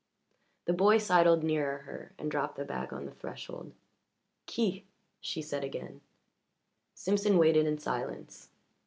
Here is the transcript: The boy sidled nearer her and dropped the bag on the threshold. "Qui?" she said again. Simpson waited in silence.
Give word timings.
The 0.65 0.73
boy 0.73 0.97
sidled 0.97 1.43
nearer 1.43 1.77
her 1.83 2.13
and 2.17 2.31
dropped 2.31 2.55
the 2.55 2.65
bag 2.65 2.91
on 2.91 3.05
the 3.05 3.11
threshold. 3.13 3.71
"Qui?" 4.47 4.85
she 5.19 5.43
said 5.43 5.63
again. 5.63 6.01
Simpson 6.95 7.37
waited 7.37 7.67
in 7.67 7.77
silence. 7.77 8.49